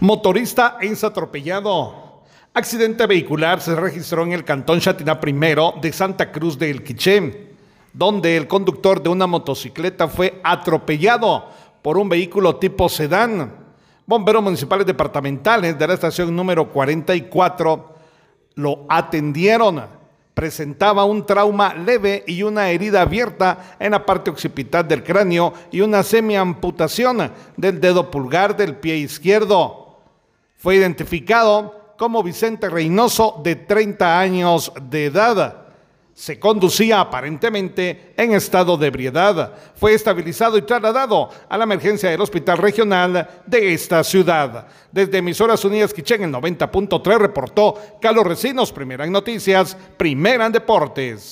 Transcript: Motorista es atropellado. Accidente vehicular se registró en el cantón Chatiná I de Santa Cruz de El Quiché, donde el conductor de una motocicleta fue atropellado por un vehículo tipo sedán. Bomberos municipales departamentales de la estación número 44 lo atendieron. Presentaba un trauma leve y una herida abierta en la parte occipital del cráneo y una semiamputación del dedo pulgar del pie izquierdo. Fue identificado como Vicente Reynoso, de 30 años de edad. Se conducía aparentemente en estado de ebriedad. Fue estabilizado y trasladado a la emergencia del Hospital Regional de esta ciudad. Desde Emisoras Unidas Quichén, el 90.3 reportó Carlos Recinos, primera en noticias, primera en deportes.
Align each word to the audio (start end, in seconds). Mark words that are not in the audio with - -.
Motorista 0.00 0.78
es 0.80 1.04
atropellado. 1.04 2.22
Accidente 2.54 3.06
vehicular 3.06 3.60
se 3.60 3.76
registró 3.76 4.22
en 4.22 4.32
el 4.32 4.46
cantón 4.46 4.80
Chatiná 4.80 5.20
I 5.22 5.80
de 5.82 5.92
Santa 5.92 6.32
Cruz 6.32 6.58
de 6.58 6.70
El 6.70 6.82
Quiché, 6.82 7.50
donde 7.92 8.34
el 8.38 8.48
conductor 8.48 9.02
de 9.02 9.10
una 9.10 9.26
motocicleta 9.26 10.08
fue 10.08 10.40
atropellado 10.42 11.50
por 11.82 11.98
un 11.98 12.08
vehículo 12.08 12.56
tipo 12.56 12.88
sedán. 12.88 13.52
Bomberos 14.06 14.42
municipales 14.42 14.86
departamentales 14.86 15.78
de 15.78 15.86
la 15.86 15.92
estación 15.92 16.34
número 16.34 16.70
44 16.70 17.94
lo 18.54 18.86
atendieron. 18.88 19.84
Presentaba 20.32 21.04
un 21.04 21.26
trauma 21.26 21.74
leve 21.74 22.24
y 22.26 22.42
una 22.42 22.70
herida 22.70 23.02
abierta 23.02 23.76
en 23.78 23.90
la 23.90 24.06
parte 24.06 24.30
occipital 24.30 24.88
del 24.88 25.04
cráneo 25.04 25.52
y 25.70 25.82
una 25.82 26.02
semiamputación 26.02 27.30
del 27.58 27.78
dedo 27.78 28.10
pulgar 28.10 28.56
del 28.56 28.76
pie 28.76 28.96
izquierdo. 28.96 29.79
Fue 30.60 30.76
identificado 30.76 31.94
como 31.96 32.22
Vicente 32.22 32.68
Reynoso, 32.68 33.40
de 33.42 33.56
30 33.56 34.20
años 34.20 34.70
de 34.90 35.06
edad. 35.06 35.68
Se 36.12 36.38
conducía 36.38 37.00
aparentemente 37.00 38.12
en 38.14 38.34
estado 38.34 38.76
de 38.76 38.88
ebriedad. 38.88 39.54
Fue 39.74 39.94
estabilizado 39.94 40.58
y 40.58 40.62
trasladado 40.62 41.30
a 41.48 41.56
la 41.56 41.64
emergencia 41.64 42.10
del 42.10 42.20
Hospital 42.20 42.58
Regional 42.58 43.42
de 43.46 43.72
esta 43.72 44.04
ciudad. 44.04 44.66
Desde 44.92 45.16
Emisoras 45.16 45.64
Unidas 45.64 45.94
Quichén, 45.94 46.24
el 46.24 46.30
90.3 46.32 47.18
reportó 47.18 47.78
Carlos 47.98 48.26
Recinos, 48.26 48.70
primera 48.70 49.06
en 49.06 49.12
noticias, 49.12 49.74
primera 49.96 50.44
en 50.44 50.52
deportes. 50.52 51.28